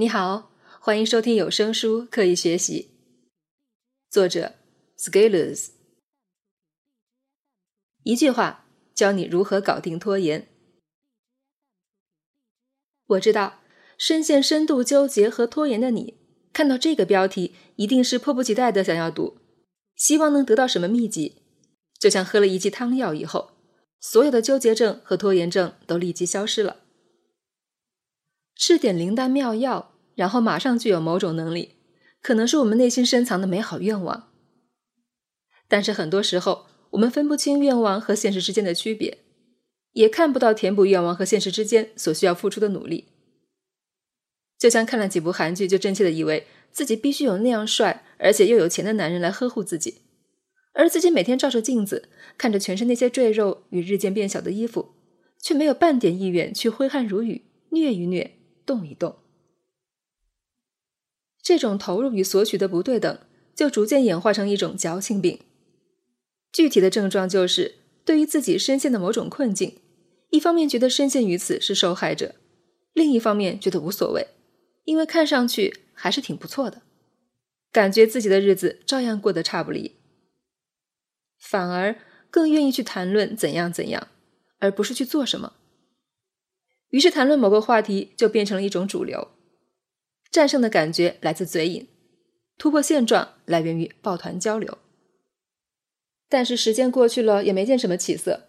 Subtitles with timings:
[0.00, 2.90] 你好，欢迎收听有声书《刻意学习》，
[4.14, 4.54] 作者
[4.96, 5.70] Scalers。
[8.04, 10.46] 一句话教你如何搞定拖延。
[13.08, 13.58] 我知道，
[13.98, 16.14] 深陷深度纠结和拖延的你，
[16.52, 19.38] 看到这个标题，一定是迫不及待的想要读，
[19.96, 21.42] 希望能得到什么秘籍，
[21.98, 23.50] 就像喝了一剂汤药以后，
[23.98, 26.84] 所有的纠结症和拖延症都立即消失了。
[28.58, 31.76] 吃点灵丹妙药，然后马上具有某种能力，
[32.20, 34.32] 可能是我们内心深藏的美好愿望。
[35.68, 39.18] 但是很多时候，我们分不清愿望和现实之间的区别，
[39.92, 43.04] 也看不到填补愿望和现实之间所需要付出的努力。
[44.58, 49.98] 就像看了几部韩剧，就真切的以为自己必须有那样帅而且又有钱的男人来呵护自己，
[50.72, 54.96] 而自己每天照着镜子，看着全身那些赘肉与日渐变小的衣服，
[55.40, 58.37] 却没有半点意愿去挥汗如雨，虐一虐。
[58.68, 59.16] 动一动，
[61.40, 63.18] 这种投入与索取的不对等，
[63.54, 65.40] 就逐渐演化成一种矫情病。
[66.52, 69.78] 具体的症状就是，对于自己深陷的某种困境，
[70.28, 72.34] 一方面觉得深陷于此是受害者，
[72.92, 74.26] 另一方面觉得无所谓，
[74.84, 76.82] 因为看上去还是挺不错的，
[77.72, 79.96] 感觉自己的日子照样过得差不离，
[81.38, 81.96] 反而
[82.30, 84.08] 更愿意去谈论怎样怎样，
[84.58, 85.54] 而不是去做什么。
[86.90, 89.28] 于是谈论某个话题就变成了一种主流，
[90.30, 91.86] 战胜的感觉来自嘴瘾，
[92.56, 94.78] 突破现状来源于抱团交流。
[96.28, 98.48] 但是时间过去了也没见什么起色，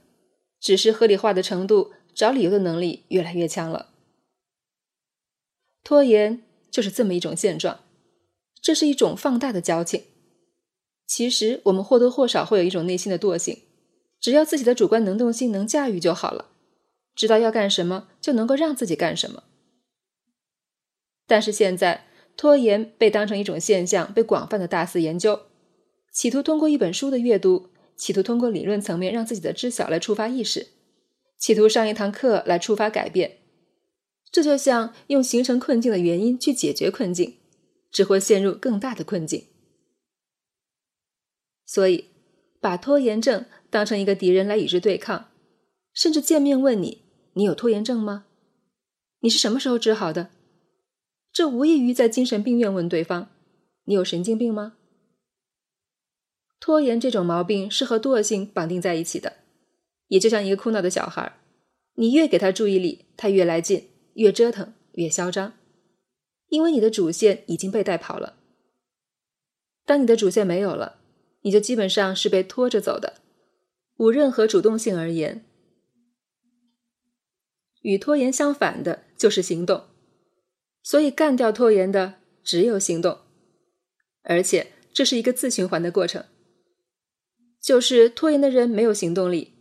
[0.60, 3.90] 只是合理化的程度、找理由的能力越来越强了。
[5.84, 7.80] 拖延就是这么一种现状，
[8.62, 10.04] 这是一种放大的矫情。
[11.08, 13.64] 其实我们或多或少会有一种内心的惰性，
[14.20, 16.50] 只要自己的主观能动性能驾驭就好了。
[17.20, 19.44] 知道要干什么，就能够让自己干什么。
[21.28, 22.06] 但是现在，
[22.38, 25.42] 拖延被当成一种现象，被广泛的大肆研究，
[26.14, 30.68] 企图通过一本书的阅读，企图通过理论层面让自己的知晓来触发意识，
[31.38, 33.40] 企图上一堂课来触发改变。
[34.32, 37.36] 这就像用形成困境的原因去解决困境，
[37.92, 39.48] 只会陷入更大的困境。
[41.66, 42.06] 所以，
[42.62, 45.30] 把拖延症当成一个敌人来与之对抗，
[45.94, 47.09] 甚至见面问你。
[47.34, 48.26] 你有拖延症吗？
[49.22, 50.30] 你是什么时候治好的？
[51.32, 53.30] 这无异于在精神病院问对方
[53.86, 54.78] ：“你有神经病吗？”
[56.60, 59.38] 拖延这种毛病是和惰性绑定在一起的，
[60.08, 61.38] 也就像一个哭闹的小孩，
[61.96, 65.54] 你越给他注意力，他越来劲，越折腾越嚣张，
[66.48, 68.36] 因为你的主线已经被带跑了。
[69.86, 71.00] 当你的主线没有了，
[71.42, 73.22] 你就基本上是被拖着走的，
[73.98, 75.46] 无任何主动性而言。
[77.82, 79.86] 与拖延相反的就是行动，
[80.84, 83.20] 所以干掉拖延的只有行动，
[84.24, 86.26] 而且这是一个自循环的过程。
[87.62, 89.54] 就是拖延的人没有行动力，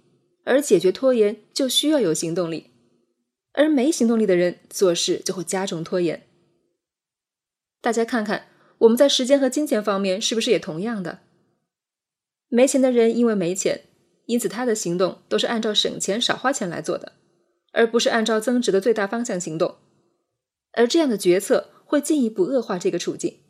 [0.45, 2.71] 而解决拖延就需要有行动力，
[3.53, 6.27] 而没行动力的人做事就会加重拖延。
[7.81, 8.47] 大家看看，
[8.79, 11.21] 我们在时间和金钱方面是不是也同样的？
[12.49, 13.83] 没钱的人因为没钱，
[14.27, 17.13] 因此他的行动都是按照省钱少花钱来做的。
[17.73, 19.77] 而不是按照增值的最大方向行动，
[20.73, 23.41] 而这样的决策会进一步恶化这个处境。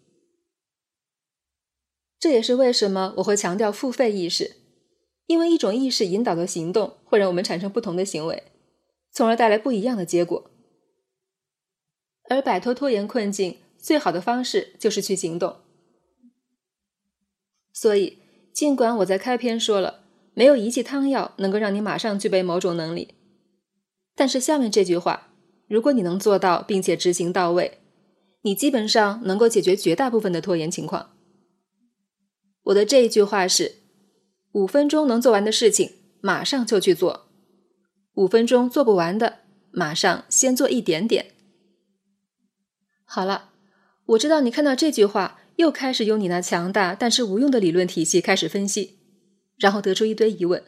[2.18, 4.56] 这也是为什么我会强调付费意识，
[5.26, 8.42] 因为一种意识引导的行动会让我们产生不同的行为，
[9.12, 10.50] 从而带来不一样的结果。
[12.28, 15.58] 而摆脱拖延困境最好的方式就是去行动。
[17.72, 18.18] 所以，
[18.52, 20.04] 尽管我在开篇说了，
[20.34, 23.14] 没有一剂汤药能够让你马上具备某种能力。
[24.18, 25.28] 但是下面这句话，
[25.68, 27.78] 如果你能做到并且执行到位，
[28.42, 31.10] 你基本上能够解决绝大部分的拖延情况。
[32.64, 33.76] 我的这一句话是：
[34.50, 37.28] 五分钟能做完的事情，马上就去做；
[38.14, 39.38] 五分钟做不完的，
[39.70, 41.26] 马上先做一点点。
[43.04, 43.50] 好了，
[44.06, 48.98] 我知道你看到这句话，又开始用你那强大但是无用的理论体系开始分析，
[49.56, 50.64] 然后得出一堆疑问，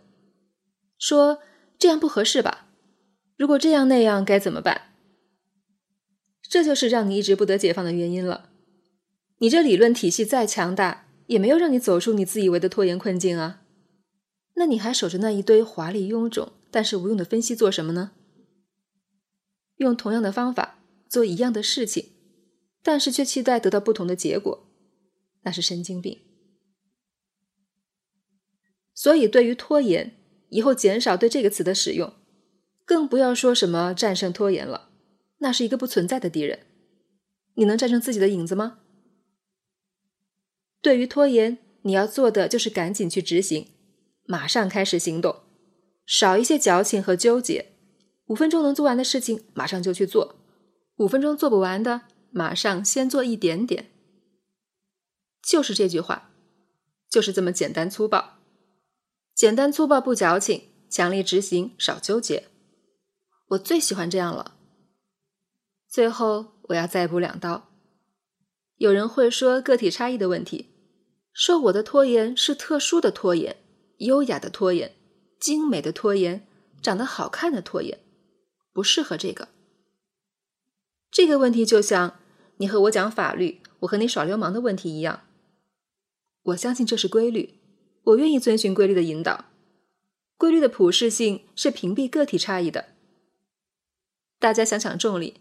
[0.96, 1.40] 说
[1.76, 2.68] 这样不合适吧？
[3.40, 4.92] 如果这样那样该怎么办？
[6.42, 8.50] 这就是让你一直不得解放的原因了。
[9.38, 13.62] 你这理论体系再强大，也没有让你走出你自以为的拖延困境啊。
[14.56, 18.12] 那你还守着那一堆华丽臃肿但是无用的分析做什么呢？
[19.76, 20.78] 用同样的方法
[21.08, 22.10] 做一样的事情，
[22.82, 24.68] 但是却期待得到不同的结果，
[25.44, 26.20] 那是神经病。
[28.92, 30.14] 所以，对于拖延，
[30.50, 32.12] 以后减少对这个词的使用。
[32.90, 34.88] 更不要说什么战胜拖延了，
[35.38, 36.66] 那是一个不存在的敌人。
[37.54, 38.80] 你能战胜自己的影子吗？
[40.82, 43.68] 对于拖延，你要做的就是赶紧去执行，
[44.24, 45.36] 马上开始行动，
[46.04, 47.66] 少一些矫情和纠结。
[48.26, 50.34] 五分钟能做完的事情，马上就去做；
[50.96, 52.02] 五分钟做不完的，
[52.32, 53.92] 马上先做一点点。
[55.40, 56.32] 就是这句话，
[57.08, 58.40] 就是这么简单粗暴，
[59.32, 62.48] 简单粗暴不矫情，强力执行少纠结。
[63.50, 64.56] 我最喜欢这样了。
[65.88, 67.68] 最后，我要再补两刀。
[68.76, 70.70] 有人会说个体差异的问题，
[71.32, 73.56] 说我的拖延是特殊的拖延，
[73.98, 74.94] 优雅的拖延，
[75.40, 76.46] 精美的拖延，
[76.80, 77.98] 长得好看的拖延，
[78.72, 79.48] 不适合这个。
[81.10, 82.20] 这个问题就像
[82.58, 85.24] 你和我讲法律，我和你耍流氓的问题一样。
[86.44, 87.58] 我相信这是规律，
[88.04, 89.46] 我愿意遵循规律的引导。
[90.36, 92.89] 规律的普适性是屏蔽个体差异的。
[94.40, 95.40] 大家想想重力。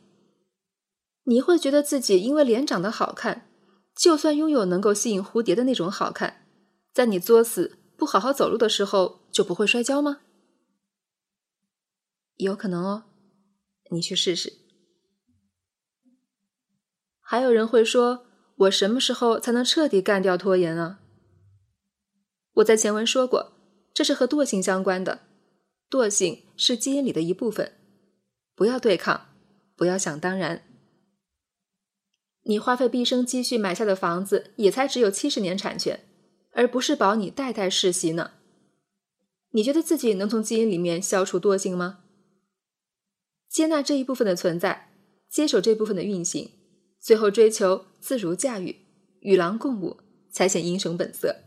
[1.23, 3.49] 你会觉得自己因为脸长得好看，
[3.95, 6.45] 就算拥有能够吸引蝴蝶的那种好看，
[6.93, 10.21] 在你作死不好好走路的时候就不会摔跤吗？
[12.35, 13.03] 有可能哦，
[13.91, 14.53] 你去试试。
[17.21, 18.25] 还有人会说，
[18.55, 20.99] 我什么时候才能彻底干掉拖延啊？
[22.55, 23.53] 我在前文说过，
[23.93, 25.21] 这是和惰性相关的，
[25.89, 27.78] 惰性是基因里的一部分，
[28.59, 29.27] 不要对抗，
[29.77, 30.65] 不要想当然。
[32.41, 36.01] 你花费毕生积蓄买下的房子，也才只有七十年产权，
[36.51, 38.31] 而不是保你代代世袭呢。
[39.51, 41.99] 你觉得自己能从基因里面消除惰性吗？
[43.47, 44.91] 接纳这一部分的存在，
[45.29, 46.51] 接手这部分的运行，
[46.99, 48.75] 最后追求自如驾驭，
[49.21, 51.43] 与狼共舞，才显英雄本色。